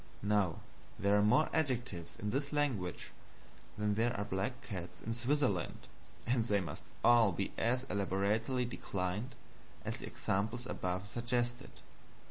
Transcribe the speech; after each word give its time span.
Now 0.23 0.61
there 0.97 1.15
are 1.15 1.21
more 1.21 1.47
adjectives 1.53 2.17
in 2.17 2.31
this 2.31 2.51
language 2.51 3.11
than 3.77 3.93
there 3.93 4.17
are 4.17 4.25
black 4.25 4.63
cats 4.63 4.99
in 4.99 5.13
Switzerland, 5.13 5.85
and 6.25 6.43
they 6.43 6.59
must 6.59 6.85
all 7.03 7.31
be 7.31 7.53
as 7.55 7.83
elaborately 7.83 8.65
declined 8.65 9.35
as 9.85 9.97
the 9.97 10.07
examples 10.07 10.65
above 10.65 11.05
suggested. 11.07 11.81